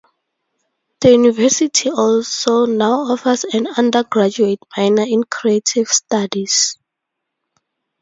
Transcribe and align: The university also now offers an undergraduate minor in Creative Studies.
The 1.01 1.11
university 1.11 1.91
also 1.91 2.65
now 2.65 3.01
offers 3.01 3.43
an 3.43 3.67
undergraduate 3.67 4.57
minor 4.75 5.03
in 5.03 5.23
Creative 5.25 5.89
Studies. 5.89 6.75